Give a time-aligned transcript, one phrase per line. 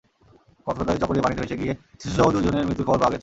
[0.67, 3.19] কক্সবাজারের চকরিয়ায় পানিতে ভেসে গিয়ে শিশুসহ দুজনের মৃত্যুর খবর পাওয়া গেছে।